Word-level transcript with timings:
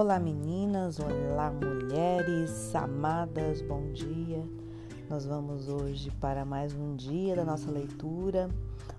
Olá 0.00 0.18
meninas, 0.18 0.98
olá 0.98 1.50
mulheres 1.50 2.74
amadas, 2.74 3.60
bom 3.60 3.92
dia. 3.92 4.42
Nós 5.10 5.26
vamos 5.26 5.68
hoje 5.68 6.10
para 6.12 6.42
mais 6.42 6.74
um 6.74 6.96
dia 6.96 7.36
da 7.36 7.44
nossa 7.44 7.70
leitura 7.70 8.48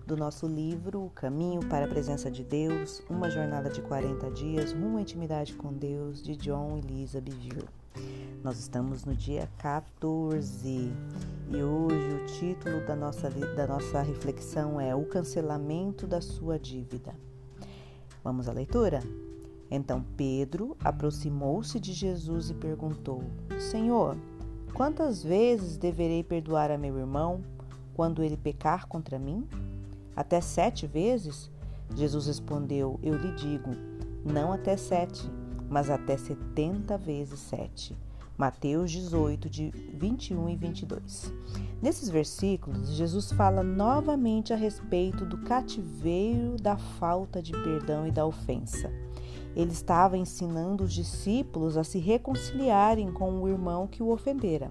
do 0.05 0.15
nosso 0.15 0.45
livro 0.45 1.03
O 1.03 1.09
Caminho 1.09 1.59
para 1.67 1.85
a 1.85 1.87
Presença 1.87 2.29
de 2.29 2.43
Deus, 2.43 3.01
uma 3.09 3.31
jornada 3.31 3.67
de 3.67 3.81
40 3.81 4.29
dias 4.29 4.73
rumo 4.73 4.99
à 4.99 5.01
intimidade 5.01 5.55
com 5.55 5.73
Deus, 5.73 6.21
de 6.21 6.35
John 6.35 6.77
e 6.77 6.81
Lisa 6.81 7.19
Bevere. 7.19 7.67
Nós 8.43 8.59
estamos 8.59 9.03
no 9.03 9.15
dia 9.15 9.49
14 9.57 10.93
e 11.49 11.63
hoje 11.63 12.13
o 12.13 12.25
título 12.27 12.85
da 12.85 12.95
nossa, 12.95 13.27
da 13.27 13.65
nossa 13.65 14.03
reflexão 14.03 14.79
é 14.79 14.93
O 14.93 15.03
Cancelamento 15.05 16.05
da 16.05 16.21
Sua 16.21 16.59
Dívida. 16.59 17.15
Vamos 18.23 18.47
à 18.47 18.51
leitura? 18.51 19.01
Então 19.71 20.03
Pedro 20.17 20.75
aproximou-se 20.83 21.79
de 21.79 21.93
Jesus 21.93 22.49
e 22.49 22.53
perguntou: 22.53 23.23
Senhor, 23.57 24.17
quantas 24.73 25.23
vezes 25.23 25.77
deverei 25.77 26.21
perdoar 26.23 26.69
a 26.69 26.77
meu 26.77 26.97
irmão 26.97 27.41
quando 27.93 28.21
ele 28.21 28.35
pecar 28.35 28.85
contra 28.85 29.17
mim? 29.17 29.47
Até 30.13 30.41
sete 30.41 30.85
vezes? 30.85 31.49
Jesus 31.95 32.27
respondeu: 32.27 32.99
Eu 33.01 33.15
lhe 33.15 33.31
digo, 33.35 33.71
não 34.25 34.51
até 34.51 34.75
sete, 34.75 35.29
mas 35.69 35.89
até 35.89 36.17
setenta 36.17 36.97
vezes 36.97 37.39
sete. 37.39 37.97
Mateus 38.37 38.91
18, 38.91 39.49
de 39.49 39.69
21 39.93 40.49
e 40.49 40.55
22. 40.55 41.31
Nesses 41.81 42.09
versículos, 42.09 42.89
Jesus 42.89 43.31
fala 43.31 43.61
novamente 43.61 44.51
a 44.51 44.55
respeito 44.55 45.25
do 45.25 45.37
cativeiro 45.39 46.55
da 46.57 46.75
falta 46.75 47.41
de 47.41 47.51
perdão 47.51 48.07
e 48.07 48.11
da 48.11 48.25
ofensa. 48.25 48.91
Ele 49.55 49.71
estava 49.71 50.17
ensinando 50.17 50.83
os 50.83 50.93
discípulos 50.93 51.77
a 51.77 51.83
se 51.83 51.99
reconciliarem 51.99 53.11
com 53.11 53.41
o 53.41 53.47
irmão 53.47 53.87
que 53.87 54.01
o 54.01 54.09
ofendera. 54.09 54.69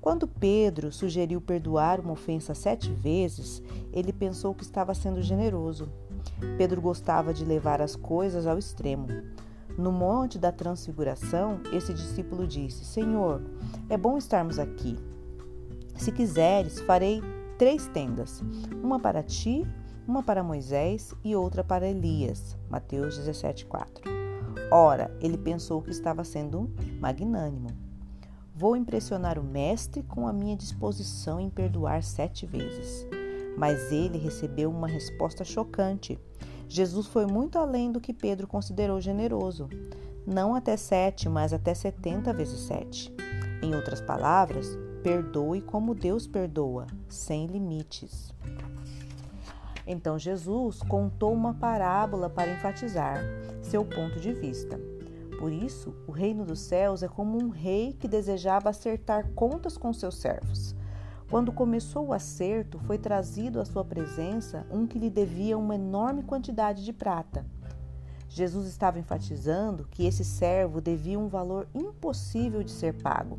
Quando 0.00 0.26
Pedro 0.26 0.90
sugeriu 0.90 1.40
perdoar 1.40 2.00
uma 2.00 2.12
ofensa 2.12 2.54
sete 2.54 2.90
vezes, 2.90 3.62
ele 3.92 4.12
pensou 4.12 4.54
que 4.54 4.62
estava 4.62 4.94
sendo 4.94 5.20
generoso. 5.20 5.90
Pedro 6.56 6.80
gostava 6.80 7.34
de 7.34 7.44
levar 7.44 7.82
as 7.82 7.94
coisas 7.94 8.46
ao 8.46 8.58
extremo. 8.58 9.08
No 9.76 9.92
Monte 9.92 10.38
da 10.38 10.50
Transfiguração, 10.50 11.60
esse 11.72 11.92
discípulo 11.92 12.46
disse: 12.46 12.84
Senhor, 12.84 13.42
é 13.90 13.96
bom 13.96 14.16
estarmos 14.16 14.58
aqui. 14.58 14.96
Se 15.96 16.10
quiseres, 16.10 16.80
farei 16.80 17.22
três 17.58 17.86
tendas: 17.88 18.42
uma 18.82 18.98
para 18.98 19.22
ti, 19.22 19.66
uma 20.06 20.22
para 20.22 20.42
Moisés 20.42 21.14
e 21.24 21.34
outra 21.36 21.62
para 21.62 21.88
Elias. 21.88 22.56
Mateus 22.68 23.18
17:4. 23.18 24.02
Ora, 24.70 25.16
ele 25.20 25.36
pensou 25.36 25.82
que 25.82 25.90
estava 25.90 26.24
sendo 26.24 26.70
magnânimo. 27.00 27.68
Vou 28.54 28.76
impressionar 28.76 29.38
o 29.38 29.42
mestre 29.42 30.02
com 30.02 30.26
a 30.26 30.32
minha 30.32 30.56
disposição 30.56 31.40
em 31.40 31.48
perdoar 31.48 32.02
sete 32.02 32.46
vezes. 32.46 33.06
Mas 33.56 33.90
ele 33.90 34.18
recebeu 34.18 34.70
uma 34.70 34.86
resposta 34.86 35.44
chocante. 35.44 36.18
Jesus 36.68 37.06
foi 37.06 37.26
muito 37.26 37.58
além 37.58 37.90
do 37.90 38.00
que 38.00 38.12
Pedro 38.12 38.46
considerou 38.46 39.00
generoso. 39.00 39.68
Não 40.26 40.54
até 40.54 40.76
sete, 40.76 41.28
mas 41.28 41.52
até 41.52 41.74
setenta 41.74 42.32
vezes 42.32 42.60
sete. 42.60 43.12
Em 43.62 43.74
outras 43.74 44.00
palavras, 44.00 44.78
perdoe 45.02 45.60
como 45.62 45.94
Deus 45.94 46.26
perdoa, 46.26 46.86
sem 47.08 47.46
limites. 47.46 48.32
Então 49.86 50.18
Jesus 50.18 50.82
contou 50.82 51.32
uma 51.32 51.54
parábola 51.54 52.28
para 52.28 52.52
enfatizar 52.52 53.20
seu 53.62 53.84
ponto 53.84 54.20
de 54.20 54.32
vista. 54.32 54.78
Por 55.38 55.52
isso, 55.52 55.94
o 56.06 56.12
reino 56.12 56.44
dos 56.44 56.60
céus 56.60 57.02
é 57.02 57.08
como 57.08 57.42
um 57.42 57.48
rei 57.48 57.94
que 57.94 58.06
desejava 58.06 58.68
acertar 58.68 59.30
contas 59.30 59.78
com 59.78 59.92
seus 59.92 60.16
servos. 60.16 60.74
Quando 61.30 61.52
começou 61.52 62.08
o 62.08 62.12
acerto, 62.12 62.78
foi 62.80 62.98
trazido 62.98 63.60
à 63.60 63.64
sua 63.64 63.84
presença 63.84 64.66
um 64.70 64.86
que 64.86 64.98
lhe 64.98 65.08
devia 65.08 65.56
uma 65.56 65.76
enorme 65.76 66.22
quantidade 66.24 66.84
de 66.84 66.92
prata. 66.92 67.46
Jesus 68.28 68.66
estava 68.66 68.98
enfatizando 68.98 69.86
que 69.90 70.04
esse 70.04 70.24
servo 70.24 70.80
devia 70.80 71.18
um 71.18 71.28
valor 71.28 71.66
impossível 71.74 72.62
de 72.62 72.70
ser 72.70 72.94
pago. 73.00 73.38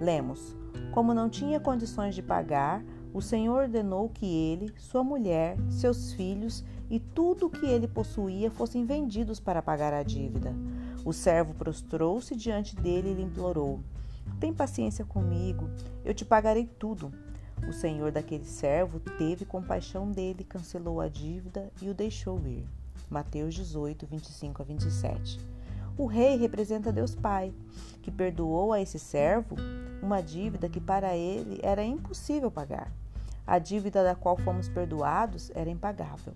Lemos: 0.00 0.56
Como 0.92 1.12
não 1.12 1.28
tinha 1.28 1.60
condições 1.60 2.14
de 2.14 2.22
pagar, 2.22 2.82
o 3.16 3.22
Senhor 3.22 3.62
ordenou 3.62 4.10
que 4.10 4.26
ele, 4.26 4.74
sua 4.76 5.02
mulher, 5.02 5.56
seus 5.70 6.12
filhos 6.12 6.62
e 6.90 7.00
tudo 7.00 7.46
o 7.46 7.50
que 7.50 7.64
ele 7.64 7.88
possuía 7.88 8.50
fossem 8.50 8.84
vendidos 8.84 9.40
para 9.40 9.62
pagar 9.62 9.94
a 9.94 10.02
dívida. 10.02 10.54
O 11.02 11.14
servo 11.14 11.54
prostrou-se 11.54 12.36
diante 12.36 12.76
dele 12.76 13.12
e 13.12 13.14
lhe 13.14 13.22
implorou: 13.22 13.80
tem 14.38 14.52
paciência 14.52 15.02
comigo, 15.02 15.70
eu 16.04 16.12
te 16.12 16.26
pagarei 16.26 16.66
tudo. 16.66 17.10
O 17.66 17.72
senhor 17.72 18.12
daquele 18.12 18.44
servo 18.44 19.00
teve 19.00 19.46
compaixão 19.46 20.10
dele, 20.10 20.44
cancelou 20.44 21.00
a 21.00 21.08
dívida 21.08 21.72
e 21.80 21.88
o 21.88 21.94
deixou 21.94 22.38
ir. 22.46 22.66
Mateus 23.08 23.54
18, 23.54 24.06
25 24.06 24.60
a 24.60 24.64
27. 24.66 25.40
O 25.96 26.04
rei 26.04 26.36
representa 26.36 26.92
Deus 26.92 27.14
Pai, 27.14 27.50
que 28.02 28.10
perdoou 28.10 28.74
a 28.74 28.82
esse 28.82 28.98
servo 28.98 29.56
uma 30.02 30.20
dívida 30.20 30.68
que 30.68 30.82
para 30.82 31.16
ele 31.16 31.58
era 31.62 31.82
impossível 31.82 32.50
pagar. 32.50 32.92
A 33.46 33.58
dívida 33.58 34.02
da 34.02 34.14
qual 34.14 34.36
fomos 34.36 34.68
perdoados 34.68 35.50
era 35.54 35.70
impagável. 35.70 36.34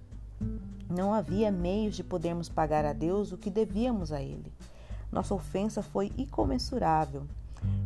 Não 0.89 1.13
havia 1.13 1.51
meios 1.51 1.97
de 1.97 2.05
podermos 2.05 2.49
pagar 2.49 2.85
a 2.85 2.93
Deus 2.93 3.33
o 3.33 3.39
que 3.39 3.51
devíamos 3.51 4.13
a 4.13 4.23
Ele. 4.23 4.53
Nossa 5.11 5.35
ofensa 5.35 5.83
foi 5.83 6.13
incomensurável. 6.17 7.27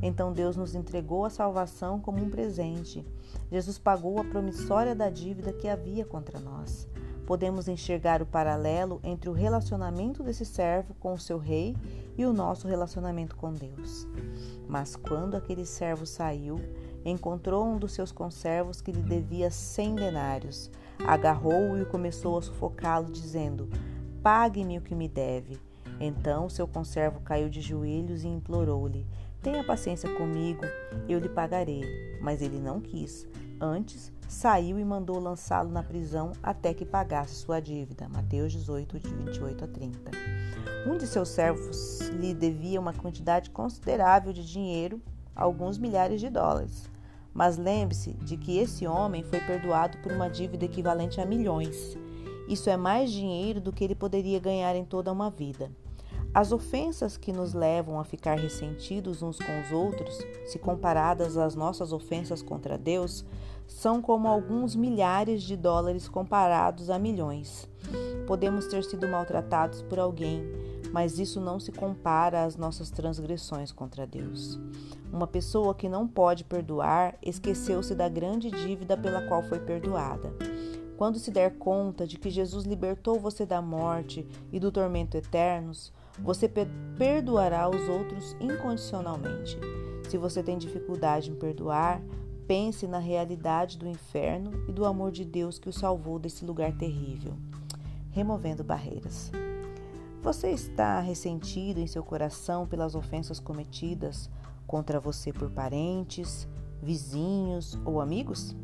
Então 0.03 0.33
Deus 0.33 0.57
nos 0.57 0.75
entregou 0.75 1.25
a 1.25 1.31
salvação 1.31 2.01
como 2.01 2.23
um 2.23 2.31
presente. 2.31 3.05
Jesus 3.51 3.79
pagou 3.79 4.21
a 4.21 4.25
promissória 4.25 4.95
da 4.95 5.11
dívida 5.11 5.53
que 5.53 5.69
havia 5.69 6.05
contra 6.05 6.39
nós. 6.39 6.87
Podemos 7.27 7.69
enxergar 7.69 8.21
o 8.21 8.27
paralelo 8.27 9.01
entre 9.03 9.31
o 9.31 9.33
relacionamento 9.33 10.23
desse 10.23 10.45
servo 10.45 10.95
com 11.01 11.15
o 11.15 11.19
seu 11.19 11.39
rei 11.39 11.75
e 12.19 12.27
o 12.27 12.33
nosso 12.33 12.69
relacionamento 12.69 13.35
com 13.35 13.53
Deus. 13.53 14.06
Mas 14.69 14.95
quando 14.95 15.35
aquele 15.35 15.65
servo 15.65 16.05
saiu, 16.05 16.61
encontrou 17.05 17.65
um 17.67 17.79
dos 17.79 17.93
seus 17.93 18.11
conservos 18.11 18.81
que 18.81 18.93
lhe 18.93 19.03
devia 19.03 19.51
cem 19.51 19.95
denários. 19.95 20.71
Agarrou-o 21.07 21.81
e 21.81 21.85
começou 21.85 22.39
a 22.39 22.43
sufocá-lo, 22.43 23.11
dizendo: 23.11 23.69
Pague-me 24.23 24.79
o 24.79 24.83
que 24.83 24.95
me 24.95 25.09
deve. 25.09 25.61
Então 26.01 26.49
seu 26.49 26.67
conservo 26.67 27.21
caiu 27.21 27.49
de 27.49 27.61
joelhos 27.61 28.25
e 28.25 28.29
implorou-lhe: 28.29 29.07
Tenha 29.43 29.63
paciência 29.63 30.09
comigo, 30.17 30.63
eu 31.09 31.19
lhe 31.19 31.29
pagarei. 31.29 31.83
Mas 32.21 32.41
ele 32.41 32.59
não 32.59 32.81
quis. 32.81 33.27
Antes, 33.61 34.13
saiu 34.27 34.79
e 34.79 34.85
mandou 34.85 35.19
lançá-lo 35.19 35.71
na 35.71 35.83
prisão 35.83 36.33
até 36.43 36.75
que 36.75 36.85
pagasse 36.85 37.35
sua 37.35 37.61
dívida. 37.61 38.09
Mateus 38.09 38.53
18, 38.53 38.99
de 38.99 39.09
28 39.09 39.65
a 39.65 39.69
30. 39.69 40.11
Um 40.87 40.99
de 40.99 41.07
seus 41.07 41.29
servos 41.29 42.01
lhe 42.11 42.35
devia 42.35 42.81
uma 42.81 42.93
quantidade 42.93 43.51
considerável 43.51 44.33
de 44.33 44.45
dinheiro, 44.47 45.01
alguns 45.35 45.79
milhares 45.79 46.21
de 46.21 46.29
dólares. 46.29 46.91
Mas 47.34 47.59
lembre-se 47.59 48.12
de 48.12 48.37
que 48.37 48.59
esse 48.59 48.87
homem 48.87 49.25
foi 49.25 49.41
perdoado 49.41 49.99
por 49.99 50.12
uma 50.12 50.31
dívida 50.31 50.65
equivalente 50.65 51.21
a 51.21 51.27
milhões. 51.27 51.99
Isso 52.49 52.71
é 52.71 52.77
mais 52.77 53.11
dinheiro 53.11 53.61
do 53.61 53.72
que 53.72 53.83
ele 53.83 53.95
poderia 53.95 54.39
ganhar 54.39 54.77
em 54.77 54.84
toda 54.84 55.11
uma 55.11 55.31
vida. 55.31 55.71
As 56.33 56.50
ofensas 56.50 57.17
que 57.17 57.33
nos 57.33 57.55
levam 57.55 58.00
a 58.00 58.05
ficar 58.05 58.37
ressentidos 58.37 59.23
uns 59.23 59.39
com 59.39 59.61
os 59.61 59.71
outros, 59.71 60.19
se 60.44 60.59
comparadas 60.59 61.37
às 61.37 61.55
nossas 61.55 61.93
ofensas 61.93 62.43
contra 62.43 62.77
Deus, 62.77 63.25
são 63.69 64.03
como 64.03 64.26
alguns 64.26 64.75
milhares 64.75 65.43
de 65.43 65.56
dólares 65.56 66.09
comparados 66.09 66.91
a 66.91 66.99
milhões. 66.99 67.69
Podemos 68.26 68.67
ter 68.67 68.82
sido 68.82 69.09
maltratados 69.09 69.82
por 69.82 69.99
alguém, 69.99 70.43
mas 70.93 71.19
isso 71.20 71.41
não 71.41 71.61
se 71.61 71.70
compara 71.70 72.44
às 72.44 72.56
nossas 72.56 72.91
transgressões 72.91 73.70
contra 73.70 74.06
Deus. 74.06 74.59
Uma 75.14 75.28
pessoa 75.28 75.76
que 75.76 75.88
não 75.88 76.08
pode 76.08 76.43
perdoar 76.43 77.16
esqueceu-se 77.22 77.94
da 77.94 78.08
grande 78.08 78.50
dívida 78.50 78.96
pela 78.96 79.22
qual 79.28 79.44
foi 79.44 79.61
perdoada. 79.61 80.34
Quando 80.96 81.20
se 81.20 81.31
der 81.31 81.56
conta 81.56 82.05
de 82.05 82.19
que 82.19 82.28
Jesus 82.28 82.64
libertou 82.64 83.20
você 83.20 83.46
da 83.46 83.62
morte 83.62 84.26
e 84.50 84.58
do 84.58 84.72
tormento 84.72 85.16
eternos, 85.16 85.93
você 86.19 86.50
perdoará 86.99 87.69
os 87.69 87.88
outros 87.88 88.37
incondicionalmente. 88.40 89.56
Se 90.08 90.19
você 90.19 90.43
tem 90.43 90.58
dificuldade 90.58 91.31
em 91.31 91.37
perdoar, 91.37 92.02
pense 92.44 92.88
na 92.88 92.99
realidade 92.99 93.78
do 93.78 93.87
inferno 93.87 94.64
e 94.69 94.72
do 94.72 94.84
amor 94.84 95.12
de 95.12 95.25
Deus 95.25 95.61
que 95.61 95.69
o 95.69 95.72
salvou 95.72 96.19
desse 96.19 96.44
lugar 96.44 96.72
terrível, 96.72 97.34
removendo 98.11 98.64
barreiras. 98.64 99.31
Você 100.25 100.50
está 100.50 100.99
ressentido 100.99 101.78
em 101.78 101.87
seu 101.87 102.02
coração 102.02 102.66
pelas 102.66 102.96
ofensas 102.96 103.38
cometidas 103.38 104.28
contra 104.66 105.00
você 105.00 105.32
por 105.32 105.50
parentes, 105.50 106.49
vizinhos 106.82 107.78
ou 107.84 108.00
amigos? 108.00 108.56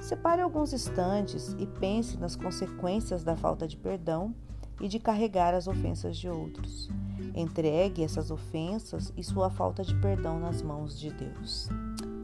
Separe 0.00 0.40
alguns 0.40 0.72
instantes 0.72 1.54
e 1.58 1.66
pense 1.66 2.16
nas 2.16 2.36
consequências 2.36 3.24
da 3.24 3.36
falta 3.36 3.66
de 3.66 3.76
perdão 3.76 4.34
e 4.80 4.88
de 4.88 4.98
carregar 4.98 5.54
as 5.54 5.66
ofensas 5.66 6.16
de 6.16 6.28
outros. 6.28 6.88
Entregue 7.34 8.04
essas 8.04 8.30
ofensas 8.30 9.12
e 9.16 9.24
sua 9.24 9.50
falta 9.50 9.82
de 9.82 9.94
perdão 9.96 10.38
nas 10.38 10.62
mãos 10.62 10.98
de 10.98 11.10
Deus. 11.12 11.68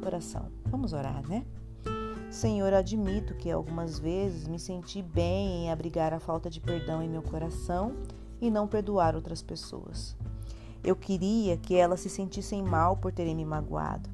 Oração. 0.04 0.50
Vamos 0.66 0.92
orar, 0.92 1.26
né? 1.28 1.44
Senhor, 2.30 2.72
admito 2.72 3.34
que 3.34 3.50
algumas 3.50 3.98
vezes 3.98 4.48
me 4.48 4.58
senti 4.58 5.00
bem 5.00 5.64
em 5.64 5.70
abrigar 5.70 6.12
a 6.12 6.18
falta 6.18 6.50
de 6.50 6.60
perdão 6.60 7.02
em 7.02 7.08
meu 7.08 7.22
coração 7.22 7.94
e 8.40 8.50
não 8.50 8.66
perdoar 8.66 9.14
outras 9.14 9.40
pessoas. 9.40 10.16
Eu 10.84 10.94
queria 10.94 11.56
que 11.56 11.74
elas 11.74 12.00
se 12.00 12.10
sentissem 12.10 12.62
mal 12.62 12.98
por 12.98 13.10
terem 13.10 13.34
me 13.34 13.44
magoado, 13.44 14.10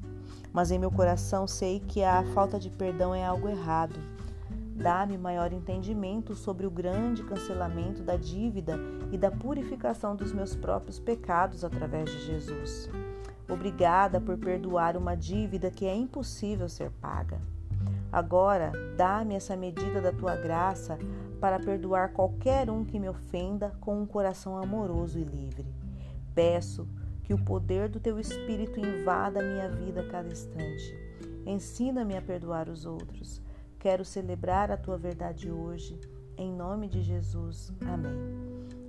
mas 0.53 0.71
em 0.71 0.79
meu 0.79 0.89
coração 0.89 1.45
sei 1.45 1.81
que 1.81 2.01
a 2.01 2.23
falta 2.33 2.57
de 2.57 2.69
perdão 2.69 3.13
é 3.13 3.25
algo 3.25 3.49
errado. 3.49 3.99
Dá-me 4.73 5.17
maior 5.17 5.51
entendimento 5.51 6.33
sobre 6.33 6.65
o 6.65 6.71
grande 6.71 7.23
cancelamento 7.23 8.01
da 8.01 8.15
dívida 8.15 8.79
e 9.11 9.17
da 9.17 9.29
purificação 9.29 10.15
dos 10.15 10.31
meus 10.31 10.55
próprios 10.55 10.97
pecados 10.97 11.65
através 11.65 12.09
de 12.09 12.25
Jesus. 12.25 12.89
Obrigada 13.49 14.21
por 14.21 14.37
perdoar 14.37 14.95
uma 14.95 15.13
dívida 15.13 15.69
que 15.69 15.85
é 15.85 15.93
impossível 15.93 16.69
ser 16.69 16.89
paga. 16.89 17.41
Agora, 18.09 18.71
dá-me 18.95 19.35
essa 19.35 19.57
medida 19.57 19.99
da 19.99 20.13
tua 20.13 20.37
graça 20.37 20.97
para 21.41 21.59
perdoar 21.59 22.13
qualquer 22.13 22.69
um 22.69 22.85
que 22.85 22.97
me 22.97 23.09
ofenda 23.09 23.73
com 23.81 24.01
um 24.01 24.05
coração 24.05 24.57
amoroso 24.57 25.19
e 25.19 25.23
livre. 25.23 25.80
Peço 26.33 26.87
que 27.23 27.33
o 27.33 27.43
poder 27.43 27.89
do 27.89 27.99
teu 27.99 28.19
Espírito 28.19 28.79
invada 28.79 29.39
a 29.39 29.43
minha 29.43 29.69
vida 29.69 30.01
a 30.01 30.07
cada 30.07 30.29
instante. 30.29 30.95
Ensina-me 31.45 32.15
a 32.15 32.21
perdoar 32.21 32.69
os 32.69 32.85
outros. 32.85 33.41
Quero 33.79 34.05
celebrar 34.05 34.71
a 34.71 34.77
tua 34.77 34.97
verdade 34.97 35.51
hoje. 35.51 35.99
Em 36.37 36.51
nome 36.51 36.87
de 36.87 37.01
Jesus. 37.01 37.71
Amém. 37.81 38.11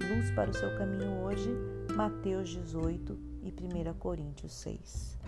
Luz 0.08 0.30
para 0.32 0.50
o 0.50 0.54
seu 0.54 0.76
caminho 0.76 1.22
hoje, 1.22 1.50
Mateus 1.94 2.50
18 2.50 3.18
e 3.42 3.50
1 3.50 3.94
Coríntios 3.94 4.52
6. 4.54 5.18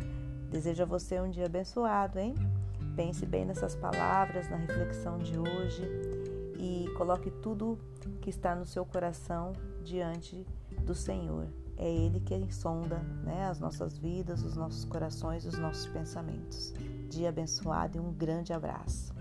Desejo 0.51 0.83
a 0.83 0.87
você 0.87 1.21
um 1.21 1.31
dia 1.31 1.47
abençoado, 1.47 2.19
hein? 2.19 2.35
Pense 2.95 3.25
bem 3.27 3.45
nessas 3.45 3.75
palavras, 3.75 4.49
na 4.49 4.57
reflexão 4.57 5.19
de 5.19 5.39
hoje 5.39 5.83
e 6.59 6.89
coloque 6.97 7.31
tudo 7.31 7.79
que 8.21 8.31
está 8.31 8.55
no 8.55 8.65
seu 8.65 8.85
coração 8.85 9.53
diante 9.83 10.47
do 10.85 10.95
Senhor. 10.95 11.47
É 11.77 11.91
Ele 11.91 12.21
quem 12.21 12.51
sonda 12.51 12.99
né, 13.25 13.47
as 13.47 13.59
nossas 13.59 13.99
vidas, 13.99 14.43
os 14.43 14.57
nossos 14.57 14.85
corações, 14.85 15.45
os 15.45 15.59
nossos 15.59 15.87
pensamentos. 15.89 16.73
Dia 17.09 17.29
abençoado 17.29 17.99
e 17.99 18.01
um 18.01 18.13
grande 18.13 18.53
abraço. 18.53 19.13